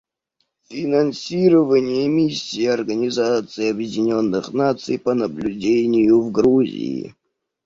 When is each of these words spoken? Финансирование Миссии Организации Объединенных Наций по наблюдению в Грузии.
Финансирование 0.63 2.07
Миссии 2.07 2.65
Организации 2.65 3.69
Объединенных 3.69 4.51
Наций 4.51 4.97
по 4.97 5.13
наблюдению 5.13 6.21
в 6.21 6.31
Грузии. 6.31 7.13